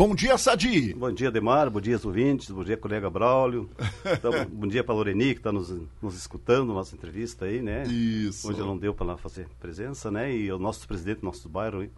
Bom 0.00 0.14
dia, 0.14 0.38
Sadi. 0.38 0.94
Bom 0.94 1.12
dia, 1.12 1.30
Demar. 1.30 1.68
Bom 1.68 1.78
dia, 1.78 2.00
ouvintes. 2.02 2.50
Bom 2.50 2.64
dia, 2.64 2.74
colega 2.74 3.10
Braulio. 3.10 3.68
Então, 4.02 4.32
bom 4.50 4.66
dia 4.66 4.82
para 4.82 4.94
a 4.94 4.96
Loreni, 4.96 5.34
que 5.34 5.40
está 5.40 5.52
nos, 5.52 5.70
nos 6.00 6.16
escutando, 6.16 6.72
nossa 6.72 6.96
entrevista 6.96 7.44
aí, 7.44 7.60
né? 7.60 7.82
Isso. 7.86 8.48
Hoje 8.48 8.60
não 8.60 8.78
deu 8.78 8.94
para 8.94 9.18
fazer 9.18 9.46
presença, 9.60 10.10
né? 10.10 10.34
E 10.34 10.50
o 10.50 10.58
nosso 10.58 10.88
presidente 10.88 11.18
do 11.18 11.26
nosso 11.26 11.50
bairro, 11.50 11.82
hein? 11.82 11.90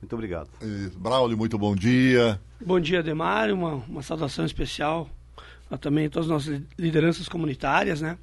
Muito 0.00 0.10
obrigado. 0.14 0.48
Isso. 0.62 0.98
Braulio, 0.98 1.36
muito 1.36 1.58
bom 1.58 1.76
dia. 1.76 2.40
Bom 2.64 2.80
dia, 2.80 3.02
Demar. 3.02 3.50
Uma, 3.50 3.74
uma 3.74 4.02
saudação 4.02 4.46
especial 4.46 5.06
a 5.70 5.76
também 5.76 6.08
todas 6.08 6.30
as 6.30 6.32
nossas 6.32 6.62
lideranças 6.78 7.28
comunitárias, 7.28 8.00
né? 8.00 8.16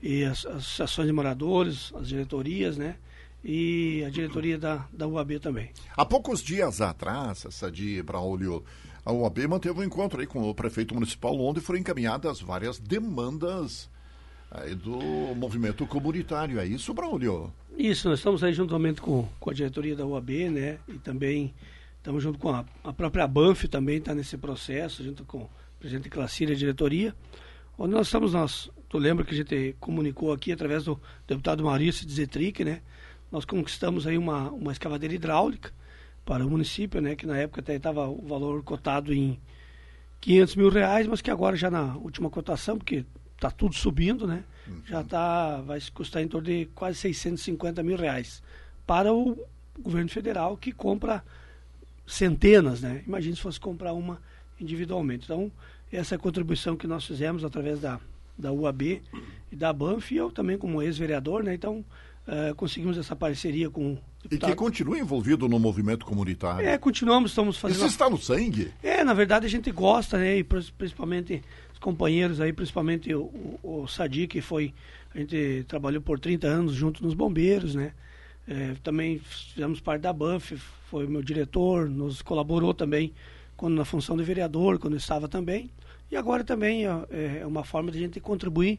E 0.00 0.22
as, 0.22 0.46
as 0.46 0.58
associações 0.58 1.08
de 1.08 1.12
moradores, 1.12 1.92
as 1.96 2.06
diretorias, 2.06 2.76
né? 2.76 2.94
E 3.48 4.02
a 4.04 4.10
diretoria 4.10 4.58
da, 4.58 4.88
da 4.92 5.06
UAB 5.06 5.38
também. 5.38 5.70
Há 5.96 6.04
poucos 6.04 6.42
dias 6.42 6.80
atrás, 6.80 7.46
Sadi 7.50 8.02
Braulio, 8.02 8.64
a 9.04 9.12
UAB 9.12 9.46
manteve 9.46 9.78
um 9.78 9.84
encontro 9.84 10.20
aí 10.20 10.26
com 10.26 10.42
o 10.50 10.52
prefeito 10.52 10.92
municipal, 10.92 11.38
onde 11.38 11.60
foram 11.60 11.78
encaminhadas 11.78 12.40
várias 12.40 12.80
demandas 12.80 13.88
aí 14.50 14.74
do 14.74 14.98
movimento 15.36 15.86
comunitário. 15.86 16.58
É 16.58 16.66
isso, 16.66 16.92
Braulio? 16.92 17.52
Isso, 17.78 18.08
nós 18.08 18.18
estamos 18.18 18.42
aí 18.42 18.52
juntamente 18.52 19.00
com, 19.00 19.28
com 19.38 19.50
a 19.50 19.54
diretoria 19.54 19.94
da 19.94 20.04
UAB, 20.04 20.50
né? 20.50 20.78
E 20.88 20.94
também 20.94 21.54
estamos 21.98 22.24
junto 22.24 22.40
com 22.40 22.50
a, 22.50 22.64
a 22.82 22.92
própria 22.92 23.28
Banf 23.28 23.62
também 23.66 23.98
está 23.98 24.12
nesse 24.12 24.36
processo, 24.36 25.04
junto 25.04 25.24
com 25.24 25.38
o 25.38 25.50
presidente 25.78 26.10
Classir 26.10 26.48
e 26.48 26.52
a 26.52 26.56
diretoria. 26.56 27.14
Onde 27.78 27.94
nós 27.94 28.08
estamos, 28.08 28.32
nós, 28.32 28.68
tu 28.88 28.98
lembra 28.98 29.24
que 29.24 29.32
a 29.32 29.36
gente 29.36 29.76
comunicou 29.78 30.32
aqui 30.32 30.50
através 30.50 30.82
do 30.86 31.00
deputado 31.28 31.62
Maurício 31.62 32.10
Zetrick, 32.10 32.64
né? 32.64 32.82
Nós 33.30 33.44
conquistamos 33.44 34.06
aí 34.06 34.16
uma, 34.16 34.50
uma 34.50 34.72
escavadeira 34.72 35.14
hidráulica 35.14 35.72
para 36.24 36.44
o 36.44 36.50
município, 36.50 37.00
né? 37.00 37.14
Que 37.14 37.26
na 37.26 37.36
época 37.38 37.60
até 37.60 37.76
estava 37.76 38.08
o 38.08 38.26
valor 38.26 38.62
cotado 38.62 39.12
em 39.12 39.38
500 40.20 40.56
mil 40.56 40.68
reais, 40.68 41.06
mas 41.06 41.20
que 41.20 41.30
agora 41.30 41.56
já 41.56 41.70
na 41.70 41.96
última 41.96 42.28
cotação, 42.30 42.78
porque 42.78 43.04
está 43.34 43.50
tudo 43.50 43.74
subindo, 43.74 44.26
né? 44.26 44.44
Uhum. 44.66 44.82
Já 44.86 45.04
tá, 45.04 45.60
vai 45.60 45.80
custar 45.92 46.22
em 46.22 46.28
torno 46.28 46.46
de 46.46 46.66
quase 46.74 46.98
650 46.98 47.82
mil 47.82 47.96
reais 47.96 48.42
para 48.86 49.12
o 49.12 49.38
governo 49.78 50.08
federal 50.08 50.56
que 50.56 50.72
compra 50.72 51.22
centenas, 52.06 52.80
né? 52.80 53.02
Imagina 53.06 53.36
se 53.36 53.42
fosse 53.42 53.60
comprar 53.60 53.92
uma 53.92 54.20
individualmente. 54.60 55.24
Então, 55.24 55.50
essa 55.92 56.14
é 56.14 56.16
a 56.16 56.18
contribuição 56.18 56.76
que 56.76 56.86
nós 56.86 57.04
fizemos 57.04 57.44
através 57.44 57.80
da, 57.80 58.00
da 58.38 58.52
UAB 58.52 59.02
e 59.52 59.56
da 59.56 59.72
Banf, 59.72 60.10
e 60.12 60.16
eu 60.16 60.30
também 60.30 60.56
como 60.56 60.82
ex-vereador, 60.82 61.42
né? 61.42 61.54
Então, 61.54 61.84
uh, 62.26 62.54
conseguimos 62.54 62.98
essa 62.98 63.14
parceria 63.14 63.70
com 63.70 63.98
e 64.30 64.38
que 64.38 64.54
continua 64.54 64.98
envolvido 64.98 65.48
no 65.48 65.58
movimento 65.58 66.04
comunitário. 66.04 66.66
É, 66.66 66.76
continuamos, 66.76 67.30
estamos 67.30 67.56
fazendo. 67.56 67.76
Isso 67.76 67.86
está 67.86 68.10
no 68.10 68.18
sangue? 68.18 68.72
É, 68.82 69.04
na 69.04 69.14
verdade 69.14 69.46
a 69.46 69.48
gente 69.48 69.70
gosta, 69.70 70.18
né? 70.18 70.38
E 70.38 70.44
principalmente 70.44 71.42
os 71.72 71.78
companheiros 71.78 72.40
aí, 72.40 72.52
principalmente 72.52 73.14
o, 73.14 73.22
o, 73.62 73.82
o 73.82 73.88
Sadi, 73.88 74.26
que 74.26 74.40
foi. 74.40 74.74
A 75.14 75.18
gente 75.18 75.64
trabalhou 75.66 76.02
por 76.02 76.18
30 76.18 76.46
anos 76.46 76.74
junto 76.74 77.02
nos 77.02 77.14
bombeiros, 77.14 77.74
né? 77.74 77.92
É, 78.48 78.74
também 78.82 79.18
fizemos 79.18 79.80
parte 79.80 80.02
da 80.02 80.12
BANF, 80.12 80.56
foi 80.90 81.06
meu 81.06 81.22
diretor, 81.22 81.88
nos 81.88 82.22
colaborou 82.22 82.74
também 82.74 83.12
quando 83.56 83.74
na 83.74 83.84
função 83.84 84.16
de 84.16 84.22
vereador, 84.22 84.78
quando 84.78 84.96
estava 84.96 85.26
também. 85.26 85.70
E 86.10 86.16
agora 86.16 86.44
também 86.44 86.86
é, 86.86 87.40
é 87.40 87.46
uma 87.46 87.64
forma 87.64 87.90
de 87.90 87.98
a 87.98 88.00
gente 88.00 88.20
contribuir 88.20 88.78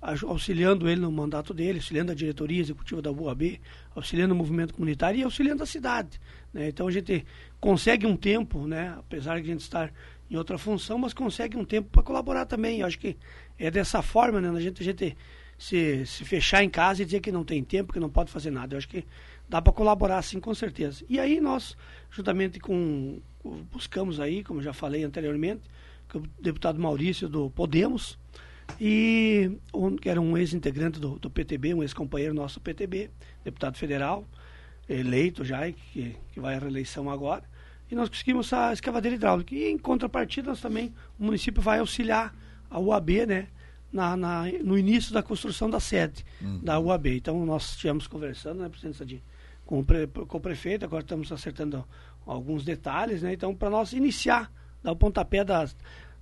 auxiliando 0.00 0.88
ele 0.88 1.00
no 1.00 1.12
mandato 1.12 1.52
dele, 1.52 1.78
auxiliando 1.78 2.12
a 2.12 2.14
diretoria 2.14 2.60
executiva 2.60 3.02
da 3.02 3.12
UAB, 3.12 3.60
auxiliando 3.94 4.32
o 4.32 4.36
movimento 4.36 4.72
comunitário 4.72 5.20
e 5.20 5.22
auxiliando 5.22 5.62
a 5.62 5.66
cidade. 5.66 6.20
Né? 6.52 6.68
Então 6.68 6.88
a 6.88 6.90
gente 6.90 7.24
consegue 7.60 8.06
um 8.06 8.16
tempo, 8.16 8.66
né? 8.66 8.94
apesar 8.98 9.40
de 9.40 9.42
a 9.42 9.52
gente 9.52 9.60
estar 9.60 9.92
em 10.30 10.36
outra 10.36 10.56
função, 10.56 10.96
mas 10.96 11.12
consegue 11.12 11.56
um 11.56 11.64
tempo 11.64 11.90
para 11.90 12.02
colaborar 12.02 12.46
também. 12.46 12.80
Eu 12.80 12.86
acho 12.86 12.98
que 12.98 13.16
é 13.58 13.70
dessa 13.70 14.00
forma, 14.00 14.40
né? 14.40 14.48
a 14.48 14.60
gente, 14.60 14.80
a 14.80 14.84
gente 14.84 15.16
se, 15.58 16.06
se 16.06 16.24
fechar 16.24 16.64
em 16.64 16.70
casa 16.70 17.02
e 17.02 17.04
dizer 17.04 17.20
que 17.20 17.30
não 17.30 17.44
tem 17.44 17.62
tempo, 17.62 17.92
que 17.92 18.00
não 18.00 18.08
pode 18.08 18.30
fazer 18.30 18.50
nada. 18.50 18.74
Eu 18.74 18.78
acho 18.78 18.88
que 18.88 19.04
dá 19.46 19.60
para 19.60 19.72
colaborar 19.72 20.22
sim, 20.22 20.40
com 20.40 20.54
certeza. 20.54 21.04
E 21.08 21.20
aí 21.20 21.40
nós, 21.40 21.76
juntamente 22.10 22.58
com, 22.58 23.20
buscamos 23.70 24.18
aí, 24.18 24.42
como 24.42 24.62
já 24.62 24.72
falei 24.72 25.04
anteriormente, 25.04 25.62
o 26.14 26.22
deputado 26.40 26.80
Maurício 26.80 27.28
do 27.28 27.50
Podemos, 27.50 28.18
e 28.80 29.58
um, 29.72 29.96
que 29.96 30.08
era 30.08 30.20
um 30.20 30.36
ex-integrante 30.36 31.00
do, 31.00 31.18
do, 31.18 31.30
PTB, 31.30 31.74
um 31.74 31.82
ex-companheiro 31.82 32.34
nosso 32.34 32.60
do 32.60 32.62
PTB, 32.62 33.10
deputado 33.44 33.76
federal, 33.76 34.24
eleito 34.88 35.44
já, 35.44 35.70
que, 35.70 36.16
que 36.32 36.40
vai 36.40 36.56
à 36.56 36.58
reeleição 36.58 37.08
agora. 37.08 37.44
E 37.90 37.94
nós 37.94 38.08
conseguimos 38.08 38.46
essa 38.46 38.72
escavadeira 38.72 39.16
hidráulica. 39.16 39.54
E 39.54 39.70
em 39.70 39.78
contrapartida, 39.78 40.50
nós 40.50 40.60
também, 40.60 40.92
o 41.18 41.24
município 41.24 41.60
vai 41.60 41.80
auxiliar 41.80 42.34
a 42.70 42.78
UAB, 42.78 43.26
né? 43.26 43.48
Na, 43.92 44.16
na 44.16 44.44
no 44.62 44.78
início 44.78 45.12
da 45.12 45.20
construção 45.20 45.68
da 45.68 45.80
sede 45.80 46.24
uhum. 46.40 46.60
da 46.62 46.78
UAB. 46.78 47.08
Então, 47.08 47.44
nós 47.44 47.70
estivemos 47.70 48.06
conversando, 48.06 48.62
né, 48.62 48.68
presidente 48.68 49.04
de 49.04 49.22
com 49.66 49.80
o, 49.80 49.84
pre, 49.84 50.06
com 50.06 50.38
o 50.38 50.40
prefeito, 50.40 50.84
agora 50.84 51.02
estamos 51.02 51.30
acertando 51.30 51.84
alguns 52.26 52.64
detalhes, 52.64 53.22
né? 53.22 53.32
Então, 53.32 53.54
para 53.54 53.70
nós 53.70 53.92
iniciar, 53.92 54.52
dar 54.82 54.92
o 54.92 54.96
pontapé 54.96 55.44
das, 55.44 55.76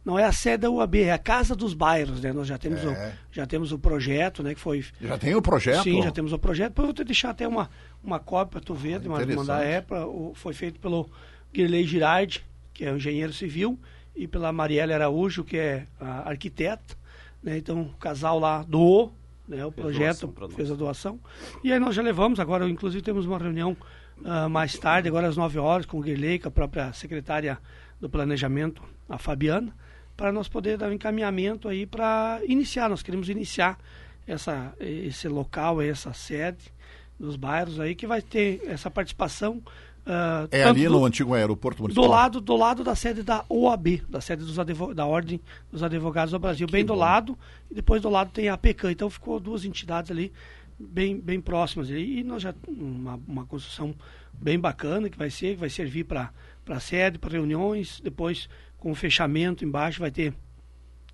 não 0.05 0.19
é 0.19 0.25
a 0.25 0.33
sede 0.33 0.63
da 0.63 0.71
UAB, 0.71 0.97
é 0.97 1.13
a 1.13 1.19
Casa 1.19 1.55
dos 1.55 1.75
Bairros, 1.75 2.21
né? 2.21 2.33
Nós 2.33 2.47
já 2.47 2.57
temos, 2.57 2.83
é. 2.83 2.87
o, 2.87 3.35
já 3.35 3.47
temos 3.47 3.73
o 3.73 3.79
projeto, 3.79 4.43
né? 4.43 4.55
Que 4.55 4.61
foi... 4.61 4.85
Já 5.01 5.19
tem 5.19 5.35
o 5.35 5.43
projeto? 5.43 5.83
Sim, 5.83 6.03
já 6.03 6.11
temos 6.11 6.33
o 6.33 6.39
projeto. 6.39 6.71
Depois 6.71 6.85
eu 6.89 6.95
vou 6.95 7.05
te 7.05 7.05
deixar 7.05 7.31
até 7.31 7.47
uma, 7.47 7.69
uma 8.03 8.19
cópia 8.19 8.53
para 8.53 8.61
tu 8.61 8.75
ver, 8.75 9.01
ah, 9.05 9.37
mandar 9.37 9.65
é, 9.65 9.81
pra, 9.81 10.07
o, 10.07 10.33
foi 10.35 10.55
feito 10.55 10.81
pelo 10.81 11.11
Guilherme 11.53 11.87
Girardi, 11.87 12.45
que 12.73 12.85
é 12.85 12.93
um 12.93 12.97
engenheiro 12.97 13.33
civil, 13.33 13.79
e 14.15 14.27
pela 14.27 14.53
Marielle 14.53 14.93
Araújo, 14.93 15.45
que 15.45 15.57
é 15.57 15.85
a 16.01 16.31
arquiteta. 16.31 16.97
Né? 17.43 17.59
Então, 17.59 17.83
o 17.83 17.97
casal 17.99 18.39
lá 18.39 18.65
doou 18.67 19.13
né? 19.49 19.65
o 19.65 19.71
fez 19.71 19.83
projeto, 19.83 20.35
fez 20.55 20.71
a 20.71 20.75
doação. 20.75 21.19
E 21.65 21.73
aí 21.73 21.79
nós 21.81 21.95
já 21.95 22.03
levamos, 22.03 22.39
agora 22.39 22.69
inclusive 22.69 23.03
temos 23.03 23.27
uma 23.27 23.39
reunião 23.39 23.77
uh, 24.25 24.49
mais 24.49 24.79
tarde, 24.79 25.09
agora 25.09 25.29
às 25.29 25.37
9 25.37 25.59
horas, 25.59 25.87
com 25.87 25.99
o 25.99 26.03
Guilherme, 26.03 26.39
com 26.39 26.49
a 26.49 26.53
própria 26.53 26.93
secretária 26.93 27.59
do 28.01 28.09
Planejamento, 28.09 28.83
a 29.09 29.19
Fabiana, 29.19 29.75
para 30.17 30.33
nós 30.33 30.49
poder 30.49 30.77
dar 30.77 30.89
um 30.89 30.93
encaminhamento 30.93 31.69
aí 31.69 31.87
para 31.87 32.41
iniciar. 32.47 32.89
Nós 32.89 33.03
queremos 33.03 33.29
iniciar 33.29 33.79
essa, 34.27 34.73
esse 34.81 35.29
local, 35.29 35.81
essa 35.81 36.13
sede 36.13 36.73
dos 37.19 37.37
bairros 37.37 37.81
aí 37.81 37.95
que 37.95 38.07
vai 38.07 38.23
ter 38.23 38.63
essa 38.67 38.91
participação. 38.91 39.63
Uh, 40.07 40.49
é 40.51 40.65
ali 40.65 40.89
no 40.89 41.05
antigo 41.05 41.35
aeroporto 41.35 41.83
municipal? 41.83 42.05
Do 42.05 42.11
lado, 42.11 42.41
do 42.41 42.57
lado 42.57 42.83
da 42.83 42.95
sede 42.95 43.23
da 43.23 43.45
OAB, 43.49 44.03
da 44.09 44.21
sede 44.21 44.45
dos 44.45 44.57
da 44.95 45.05
Ordem 45.05 45.41
dos 45.71 45.83
Advogados 45.83 46.31
do 46.31 46.39
Brasil, 46.39 46.67
que 46.67 46.73
bem 46.73 46.85
bom. 46.85 46.95
do 46.95 46.99
lado, 46.99 47.39
e 47.71 47.75
depois 47.75 48.01
do 48.01 48.09
lado 48.09 48.31
tem 48.31 48.49
a 48.49 48.57
PECAM. 48.57 48.91
Então 48.91 49.11
ficou 49.11 49.39
duas 49.39 49.65
entidades 49.65 50.11
ali 50.11 50.33
bem, 50.79 51.19
bem 51.19 51.41
próximas. 51.41 51.91
E 51.91 52.23
nós 52.23 52.43
já 52.43 52.55
uma, 52.67 53.21
uma 53.27 53.47
construção 53.47 53.95
bem 54.33 54.59
bacana 54.59 55.09
que 55.09 55.19
vai 55.19 55.31
ser, 55.31 55.55
que 55.55 55.61
vai 55.61 55.71
servir 55.71 56.05
para 56.05 56.33
sede, 56.81 57.19
para 57.19 57.31
reuniões, 57.31 58.01
depois 58.01 58.49
com 58.79 58.93
o 58.93 58.95
fechamento 58.95 59.65
embaixo 59.65 60.01
vai 60.01 60.11
ter 60.11 60.33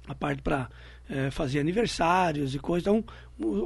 a 0.06 0.14
parte 0.14 0.42
para 0.42 0.68
é, 1.08 1.30
fazer 1.30 1.60
aniversários 1.60 2.54
e 2.54 2.58
coisas, 2.58 2.86
então, 2.86 3.04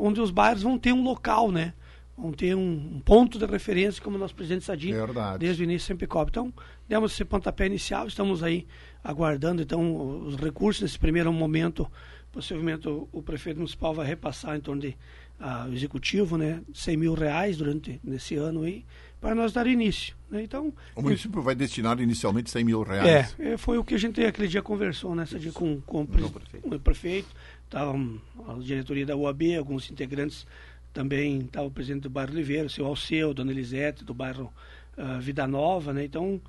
onde 0.01 0.21
os 0.21 0.31
bairros 0.31 0.63
vão 0.63 0.79
ter 0.79 0.93
um 0.93 1.03
local, 1.03 1.51
né? 1.51 1.75
Vão 2.17 2.33
ter 2.33 2.55
um, 2.55 2.97
um 2.97 3.01
ponto 3.01 3.39
de 3.39 3.47
referência, 3.47 4.03
como 4.03 4.17
o 4.17 4.19
nosso 4.19 4.35
presidente 4.35 4.65
Sadim, 4.65 4.93
desde 5.39 5.63
o 5.63 5.65
início 5.65 5.87
sempre 5.87 6.07
cobre. 6.07 6.31
Então, 6.31 6.53
demos 6.89 7.13
esse 7.13 7.25
pontapé 7.25 7.67
inicial, 7.67 8.09
estamos 8.09 8.43
aí 8.43 8.67
aguardando 9.05 9.63
então 9.63 10.27
os 10.27 10.35
recursos 10.37 10.83
nesse 10.83 10.99
primeiro 10.99 11.33
momento. 11.33 11.89
Possivelmente 12.33 12.89
o, 12.89 13.09
o 13.13 13.23
prefeito 13.23 13.57
municipal 13.57 13.95
vai 13.95 14.07
repassar 14.07 14.57
em 14.57 14.61
torno 14.61 14.83
de 14.83 14.97
uh, 15.41 15.69
o 15.69 15.73
executivo, 15.73 16.37
né, 16.37 16.63
100 16.75 16.97
mil 16.97 17.15
reais 17.15 17.57
durante 17.57 18.01
nesse 18.05 18.35
ano 18.37 18.63
aí 18.63 18.85
para 19.21 19.35
nós 19.35 19.53
dar 19.53 19.67
início. 19.67 20.15
Né? 20.31 20.43
Então, 20.43 20.73
o 20.95 21.03
município 21.03 21.43
vai 21.43 21.55
destinar 21.55 22.01
inicialmente 22.01 22.51
100 22.51 22.65
mil 22.65 22.83
reais? 22.83 23.35
É, 23.39 23.53
é, 23.53 23.57
foi 23.57 23.79
o 23.79 23.85
que 23.85 23.95
a 23.95 23.99
gente 23.99 24.25
aquele 24.25 24.49
dia 24.49 24.63
conversou, 24.63 25.15
nessa 25.15 25.39
dia 25.39 25.53
com, 25.53 25.81
com, 25.81 26.03
o, 26.03 26.07
prefeito. 26.07 26.75
o 26.75 26.81
prefeito, 26.81 27.29
estava 27.65 27.99
a 28.49 28.55
diretoria 28.61 29.07
da 29.07 29.17
UAB, 29.17 29.57
alguns 29.57 29.91
integrantes 29.91 30.47
também, 30.93 31.41
estava 31.41 31.67
o 31.67 31.71
presidente 31.71 32.03
do 32.03 32.11
bairro 32.11 32.33
Oliveira, 32.33 32.67
o 32.67 32.71
seu 32.71 32.87
Alceu, 32.87 33.35
Dona 33.35 33.51
Elisete, 33.51 34.05
do 34.05 34.15
bairro 34.15 34.53
uh, 34.97 35.21
Vida 35.21 35.47
Nova, 35.47 35.93
né? 35.93 36.05
Então, 36.05 36.41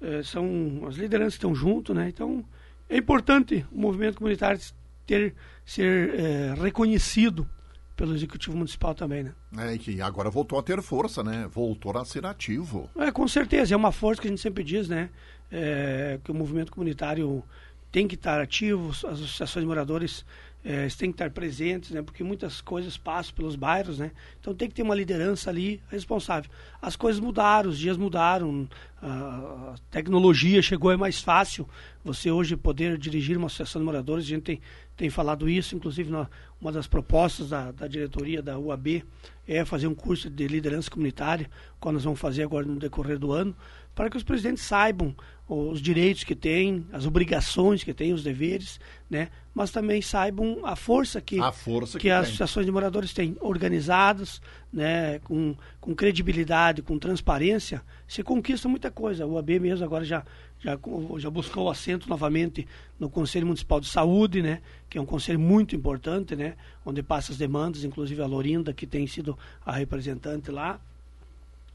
uh, 0.00 0.24
são, 0.24 0.82
as 0.88 0.96
lideranças 0.96 1.34
estão 1.34 1.54
junto, 1.54 1.94
né? 1.94 2.08
Então, 2.08 2.44
é 2.88 2.96
importante 2.96 3.64
o 3.72 3.78
movimento 3.78 4.18
comunitário 4.18 4.60
ter, 5.06 5.34
ser 5.64 6.10
uh, 6.10 6.62
reconhecido 6.62 7.48
pelo 7.96 8.14
Executivo 8.14 8.56
Municipal 8.56 8.94
também, 8.94 9.22
né? 9.22 9.32
É, 9.56 9.78
que 9.78 10.00
agora 10.00 10.28
voltou 10.28 10.58
a 10.58 10.62
ter 10.62 10.82
força, 10.82 11.22
né? 11.22 11.48
Voltou 11.50 11.96
a 11.96 12.04
ser 12.04 12.26
ativo. 12.26 12.90
É, 12.96 13.10
com 13.10 13.26
certeza, 13.28 13.74
é 13.74 13.76
uma 13.76 13.92
força 13.92 14.20
que 14.20 14.26
a 14.26 14.30
gente 14.30 14.40
sempre 14.40 14.64
diz, 14.64 14.88
né? 14.88 15.10
É, 15.50 16.18
que 16.24 16.30
o 16.30 16.34
movimento 16.34 16.72
comunitário 16.72 17.44
tem 17.92 18.08
que 18.08 18.16
estar 18.16 18.40
ativo, 18.40 18.90
as 18.90 19.04
associações 19.04 19.62
de 19.62 19.68
moradores 19.68 20.24
é, 20.64 20.88
têm 20.88 21.10
que 21.10 21.14
estar 21.14 21.30
presentes, 21.30 21.90
né? 21.90 22.00
Porque 22.00 22.24
muitas 22.24 22.62
coisas 22.62 22.96
passam 22.96 23.34
pelos 23.34 23.54
bairros, 23.54 23.98
né? 23.98 24.12
Então 24.40 24.54
tem 24.54 24.66
que 24.66 24.74
ter 24.74 24.82
uma 24.82 24.94
liderança 24.94 25.50
ali 25.50 25.82
responsável. 25.90 26.50
As 26.80 26.96
coisas 26.96 27.20
mudaram, 27.20 27.68
os 27.68 27.78
dias 27.78 27.98
mudaram, 27.98 28.66
a 29.02 29.74
tecnologia 29.90 30.62
chegou, 30.62 30.90
é 30.90 30.96
mais 30.96 31.20
fácil 31.20 31.68
você 32.02 32.30
hoje 32.30 32.56
poder 32.56 32.96
dirigir 32.96 33.36
uma 33.36 33.46
associação 33.46 33.82
de 33.82 33.84
moradores. 33.84 34.24
A 34.24 34.28
gente 34.28 34.42
tem, 34.42 34.60
tem 34.96 35.10
falado 35.10 35.50
isso, 35.50 35.76
inclusive 35.76 36.10
na, 36.10 36.26
uma 36.58 36.72
das 36.72 36.86
propostas 36.86 37.50
da, 37.50 37.70
da 37.70 37.86
diretoria 37.86 38.40
da 38.40 38.58
UAB 38.58 39.04
é 39.46 39.62
fazer 39.66 39.86
um 39.86 39.94
curso 39.94 40.30
de 40.30 40.48
liderança 40.48 40.90
comunitária, 40.90 41.50
qual 41.78 41.92
nós 41.92 42.04
vamos 42.04 42.18
fazer 42.18 42.42
agora 42.42 42.64
no 42.64 42.76
decorrer 42.76 43.18
do 43.18 43.32
ano, 43.32 43.54
para 43.94 44.10
que 44.10 44.16
os 44.16 44.22
presidentes 44.22 44.64
saibam 44.64 45.14
os 45.46 45.80
direitos 45.80 46.24
que 46.24 46.34
têm, 46.34 46.86
as 46.90 47.04
obrigações 47.06 47.84
que 47.84 47.92
têm, 47.92 48.14
os 48.14 48.22
deveres, 48.22 48.80
né? 49.10 49.28
mas 49.54 49.70
também 49.70 50.00
saibam 50.00 50.64
a 50.64 50.74
força 50.74 51.20
que, 51.20 51.38
a 51.38 51.52
força 51.52 51.98
que, 51.98 52.04
que 52.04 52.10
as 52.10 52.28
associações 52.28 52.64
de 52.64 52.72
moradores 52.72 53.12
têm, 53.12 53.36
organizadas, 53.40 54.40
né? 54.72 55.18
com, 55.20 55.54
com 55.80 55.94
credibilidade, 55.94 56.80
com 56.80 56.98
transparência, 56.98 57.82
se 58.08 58.22
conquista 58.22 58.68
muita 58.68 58.90
coisa. 58.90 59.26
O 59.26 59.36
AB 59.36 59.60
mesmo 59.60 59.84
agora 59.84 60.04
já, 60.04 60.24
já, 60.58 60.78
já 61.18 61.30
buscou 61.30 61.70
assento 61.70 62.08
novamente 62.08 62.66
no 62.98 63.10
Conselho 63.10 63.46
Municipal 63.46 63.80
de 63.80 63.88
Saúde, 63.88 64.40
né? 64.40 64.62
que 64.88 64.96
é 64.96 65.00
um 65.00 65.06
conselho 65.06 65.38
muito 65.38 65.76
importante, 65.76 66.34
né? 66.34 66.54
onde 66.86 67.02
passa 67.02 67.32
as 67.32 67.38
demandas, 67.38 67.84
inclusive 67.84 68.22
a 68.22 68.26
Lorinda, 68.26 68.72
que 68.72 68.86
tem 68.86 69.06
sido 69.06 69.38
a 69.64 69.72
representante 69.72 70.50
lá, 70.50 70.80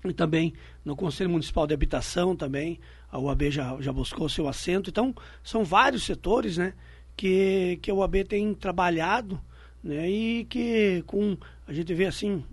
e 0.03 0.13
também 0.13 0.53
no 0.85 0.95
Conselho 0.95 1.29
Municipal 1.29 1.67
de 1.67 1.73
Habitação 1.73 2.35
também, 2.35 2.79
a 3.11 3.19
UAB 3.19 3.51
já, 3.51 3.75
já 3.81 3.91
buscou 3.91 4.29
seu 4.29 4.47
assento. 4.47 4.89
Então, 4.89 5.13
são 5.43 5.63
vários 5.63 6.03
setores 6.03 6.57
né, 6.57 6.73
que, 7.17 7.77
que 7.81 7.91
a 7.91 7.93
UAB 7.93 8.23
tem 8.23 8.53
trabalhado 8.53 9.41
né, 9.83 10.09
e 10.09 10.45
que 10.45 11.03
com 11.05 11.37
a 11.67 11.73
gente 11.73 11.93
vê 11.93 12.05
assim 12.05 12.43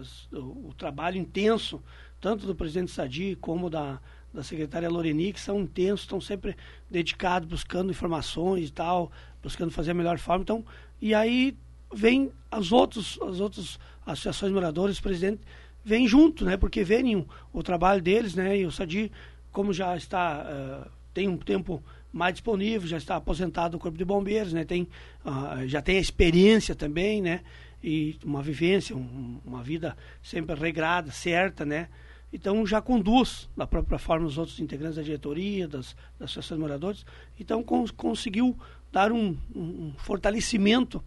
as, 0.00 0.28
o, 0.32 0.68
o, 0.68 0.74
trabalho 0.76 1.18
intenso, 1.18 1.82
tanto 2.20 2.46
do 2.46 2.54
presidente 2.54 2.90
Sadi 2.90 3.36
como 3.40 3.68
da, 3.68 4.00
da 4.32 4.42
secretária 4.42 4.88
Loreni, 4.88 5.32
que 5.32 5.40
são 5.40 5.60
intensos, 5.60 6.00
estão 6.00 6.20
sempre 6.20 6.56
dedicados, 6.90 7.48
buscando 7.48 7.90
informações 7.90 8.68
e 8.68 8.72
tal, 8.72 9.12
buscando 9.42 9.70
fazer 9.70 9.90
a 9.92 9.94
melhor 9.94 10.18
forma. 10.18 10.42
Então, 10.42 10.64
e 11.00 11.14
aí 11.14 11.56
vem 11.94 12.32
as, 12.50 12.72
outros, 12.72 13.18
as 13.22 13.40
outras 13.40 13.78
associações 14.04 14.50
de 14.50 14.54
moradores, 14.54 15.00
presidente 15.00 15.40
vem 15.84 16.08
junto, 16.08 16.44
né? 16.44 16.56
Porque 16.56 16.82
veem 16.82 17.26
o 17.52 17.62
trabalho 17.62 18.00
deles, 18.00 18.34
né? 18.34 18.58
E 18.58 18.66
o 18.66 18.72
Sadi, 18.72 19.12
como 19.52 19.72
já 19.72 19.96
está, 19.96 20.86
uh, 20.86 20.90
tem 21.12 21.28
um 21.28 21.36
tempo 21.36 21.82
mais 22.12 22.34
disponível, 22.34 22.88
já 22.88 22.96
está 22.96 23.16
aposentado 23.16 23.72
do 23.72 23.78
Corpo 23.78 23.98
de 23.98 24.04
Bombeiros, 24.04 24.52
né? 24.52 24.64
Tem, 24.64 24.88
uh, 25.24 25.66
já 25.66 25.82
tem 25.82 25.98
a 25.98 26.00
experiência 26.00 26.74
também, 26.74 27.20
né? 27.20 27.42
E 27.82 28.16
uma 28.24 28.42
vivência, 28.42 28.96
um, 28.96 29.40
uma 29.44 29.62
vida 29.62 29.96
sempre 30.22 30.54
regrada, 30.54 31.10
certa, 31.10 31.64
né? 31.66 31.88
Então 32.32 32.66
já 32.66 32.80
conduz 32.80 33.48
da 33.56 33.66
própria 33.66 33.98
forma 33.98 34.26
os 34.26 34.38
outros 34.38 34.58
integrantes 34.58 34.96
da 34.96 35.02
diretoria, 35.02 35.68
das, 35.68 35.94
das 36.18 36.30
associações 36.30 36.58
de 36.58 36.62
moradores. 36.62 37.06
Então 37.38 37.62
cons 37.62 37.90
conseguiu 37.90 38.58
dar 38.90 39.12
um, 39.12 39.36
um 39.54 39.92
fortalecimento 39.98 41.02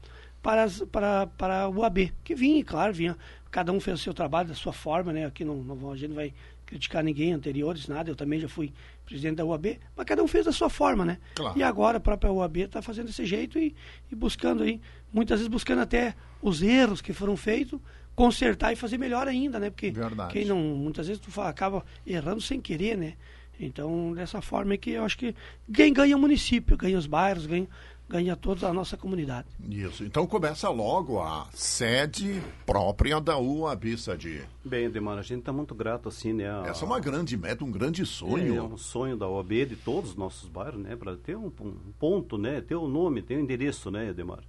para, 0.47 0.63
as, 0.63 0.79
para, 0.79 1.27
para 1.27 1.67
o 1.67 1.83
AB, 1.83 2.13
que 2.23 2.33
vinha, 2.33 2.63
claro, 2.63 2.93
vinha 2.93 3.17
cada 3.51 3.73
um 3.73 3.81
fez 3.81 3.99
o 3.99 4.03
seu 4.03 4.13
trabalho 4.13 4.47
da 4.47 4.55
sua 4.55 4.71
forma, 4.71 5.11
né? 5.11 5.25
Aqui 5.25 5.43
não, 5.43 5.55
não, 5.55 5.91
a 5.91 5.95
gente 5.97 6.07
não 6.07 6.15
vai 6.15 6.33
criticar 6.65 7.03
ninguém 7.03 7.33
anteriores, 7.33 7.85
nada. 7.89 8.09
Eu 8.09 8.15
também 8.15 8.39
já 8.39 8.47
fui 8.47 8.71
presidente 9.05 9.35
da 9.35 9.43
UAB, 9.45 9.77
mas 9.93 10.05
cada 10.05 10.23
um 10.23 10.27
fez 10.27 10.45
da 10.45 10.53
sua 10.53 10.69
forma, 10.69 11.03
né? 11.03 11.17
Claro. 11.35 11.59
E 11.59 11.61
agora 11.61 11.97
a 11.97 11.99
própria 11.99 12.31
UAB 12.31 12.59
está 12.59 12.81
fazendo 12.81 13.07
desse 13.07 13.25
jeito 13.25 13.59
e, 13.59 13.75
e, 14.09 14.15
buscando 14.15 14.63
aí, 14.63 14.79
muitas 15.11 15.39
vezes 15.39 15.49
buscando 15.49 15.81
até 15.81 16.15
os 16.41 16.61
erros 16.61 17.01
que 17.01 17.11
foram 17.11 17.35
feitos, 17.35 17.77
consertar 18.15 18.71
e 18.71 18.77
fazer 18.77 18.97
melhor 18.97 19.27
ainda, 19.27 19.59
né? 19.59 19.69
Porque 19.69 19.91
Verdade. 19.91 20.31
quem 20.31 20.45
não, 20.45 20.59
muitas 20.59 21.07
vezes 21.07 21.21
tu 21.21 21.41
acaba 21.41 21.83
errando 22.05 22.39
sem 22.39 22.61
querer, 22.61 22.97
né? 22.97 23.15
Então, 23.59 24.13
dessa 24.13 24.41
forma 24.41 24.75
é 24.75 24.77
que 24.77 24.91
eu 24.91 25.03
acho 25.03 25.17
que 25.17 25.35
quem 25.73 25.91
ganha 25.91 26.15
o 26.15 26.19
município, 26.19 26.77
ganha 26.77 26.97
os 26.97 27.07
bairros, 27.07 27.47
ganha 27.47 27.67
ganha 28.09 28.35
toda 28.35 28.67
a 28.67 28.73
nossa 28.73 28.95
comunidade. 28.95 29.47
Isso. 29.69 30.03
Então 30.03 30.25
começa 30.25 30.69
logo 30.69 31.21
a 31.21 31.47
sede 31.53 32.41
própria 32.65 33.19
da 33.19 33.37
UAB, 33.37 33.97
Sadi. 33.97 34.41
Bem, 34.63 34.89
Demar, 34.89 35.17
a 35.17 35.21
gente 35.21 35.39
está 35.39 35.51
muito 35.51 35.75
grato 35.75 36.07
assim, 36.07 36.33
né? 36.33 36.49
A... 36.49 36.67
Essa 36.67 36.85
é 36.85 36.87
uma 36.87 36.99
grande 36.99 37.35
meta, 37.35 37.65
um 37.65 37.71
grande 37.71 38.05
sonho. 38.05 38.53
É, 38.53 38.57
é 38.57 38.61
um 38.61 38.77
sonho 38.77 39.17
da 39.17 39.27
UAB 39.27 39.65
de 39.65 39.75
todos 39.75 40.11
os 40.11 40.15
nossos 40.15 40.47
bairros, 40.47 40.79
né? 40.81 40.95
Para 40.95 41.17
ter 41.17 41.35
um, 41.35 41.47
um, 41.47 41.91
ponto, 41.99 42.37
né? 42.37 42.61
Ter 42.61 42.75
o 42.75 42.85
um 42.85 42.87
nome, 42.87 43.21
ter 43.21 43.37
um 43.37 43.41
endereço, 43.41 43.91
né, 43.91 44.13
Demar? 44.13 44.43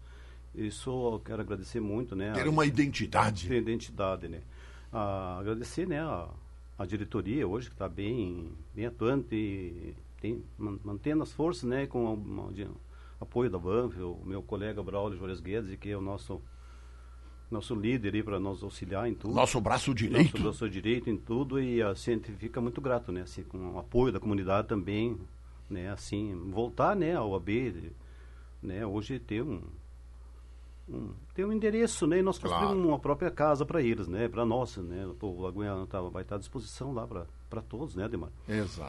Isso 0.55 0.91
eu 0.91 1.21
quero 1.25 1.43
agradecer 1.43 1.81
muito, 1.81 2.15
né? 2.15 2.33
Ter 2.33 2.49
uma 2.49 2.65
identidade. 2.65 3.49
Ter 3.49 3.59
identidade, 3.59 4.29
né? 4.29 4.41
Ah, 4.93 5.39
agradecer, 5.41 5.87
né? 5.87 6.01
A, 6.01 6.29
a 6.79 6.87
diretoria 6.87 7.47
hoje 7.47 7.69
que 7.69 7.75
está 7.75 7.89
bem, 7.89 8.53
bem 8.75 8.87
atuante, 8.87 9.95
tem, 10.21 10.43
mantendo 10.59 11.23
as 11.23 11.33
forças, 11.33 11.65
né? 11.65 11.87
Com 11.87 12.15
uma, 12.15 12.53
apoio 13.21 13.51
da 13.51 13.59
Banf, 13.59 13.97
o 13.97 14.23
meu 14.25 14.43
colega 14.43 14.83
Braulio 14.83 15.19
Juarez 15.19 15.41
Guedes, 15.41 15.77
que 15.79 15.91
é 15.91 15.97
o 15.97 16.01
nosso 16.01 16.41
nosso 17.51 17.75
líder 17.75 18.15
aí 18.15 18.23
para 18.23 18.39
nos 18.39 18.63
auxiliar 18.63 19.09
em 19.09 19.15
tudo. 19.15 19.35
Nosso 19.35 19.61
braço 19.61 19.95
direito. 19.95 20.33
Nosso 20.39 20.43
braço 20.43 20.69
direito 20.69 21.09
em 21.09 21.17
tudo 21.17 21.59
e 21.61 21.83
a 21.83 21.95
gente 21.95 22.31
fica 22.33 22.61
muito 22.61 22.81
grato, 22.81 23.11
né, 23.11 23.23
assim, 23.23 23.43
com 23.43 23.73
o 23.73 23.79
apoio 23.79 24.13
da 24.13 24.21
comunidade 24.21 24.69
também, 24.69 25.19
né, 25.69 25.91
assim, 25.91 26.35
voltar, 26.51 26.95
né, 26.95 27.15
ao 27.15 27.35
AB, 27.35 27.91
né, 28.63 28.85
hoje 28.85 29.19
ter 29.19 29.43
um, 29.43 29.63
um 30.89 31.15
ter 31.35 31.47
um 31.47 31.53
endereço, 31.53 32.07
né, 32.07 32.19
e 32.19 32.23
nós 32.23 32.39
construímos 32.39 32.75
claro. 32.75 32.89
uma 32.89 32.99
própria 32.99 33.31
casa 33.31 33.65
para 33.65 33.81
eles, 33.81 34.09
né, 34.09 34.29
para 34.29 34.45
nós, 34.45 34.77
né, 34.77 35.07
o 35.19 35.41
Lagoinha 35.41 35.87
tá, 35.89 36.03
vai 36.03 36.23
estar 36.23 36.35
à 36.35 36.39
disposição 36.39 36.93
lá 36.93 37.07
para 37.07 37.27
para 37.49 37.63
todos, 37.63 37.95
né, 37.95 38.05
Ademar? 38.05 38.31
Exato. 38.47 38.83